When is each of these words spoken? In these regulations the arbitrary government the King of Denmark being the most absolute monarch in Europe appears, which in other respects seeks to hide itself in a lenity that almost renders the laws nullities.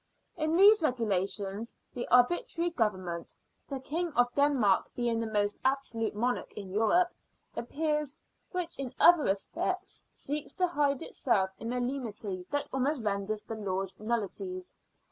In 0.35 0.55
these 0.55 0.81
regulations 0.81 1.75
the 1.93 2.07
arbitrary 2.07 2.71
government 2.71 3.35
the 3.69 3.79
King 3.79 4.11
of 4.15 4.33
Denmark 4.33 4.89
being 4.95 5.19
the 5.19 5.29
most 5.31 5.59
absolute 5.63 6.15
monarch 6.15 6.51
in 6.53 6.71
Europe 6.71 7.09
appears, 7.55 8.17
which 8.51 8.79
in 8.79 8.95
other 8.99 9.21
respects 9.21 10.07
seeks 10.09 10.53
to 10.53 10.65
hide 10.65 11.03
itself 11.03 11.51
in 11.59 11.71
a 11.71 11.79
lenity 11.79 12.47
that 12.49 12.67
almost 12.73 13.03
renders 13.03 13.43
the 13.43 13.53
laws 13.53 13.93
nullities. 13.99 14.73